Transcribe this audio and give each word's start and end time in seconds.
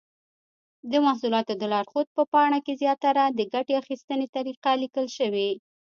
د 0.91 0.93
محصولاتو 1.05 1.53
د 1.57 1.63
لارښود 1.73 2.07
په 2.15 2.21
پاڼه 2.31 2.59
کې 2.65 2.73
زیاتره 2.81 3.23
د 3.29 3.39
ګټې 3.53 3.73
اخیستنې 3.81 4.27
طریقه 4.35 4.71
لیکل 4.83 5.05
شوې. 5.17 5.49